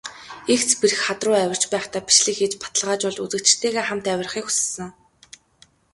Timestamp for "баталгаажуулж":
2.63-3.17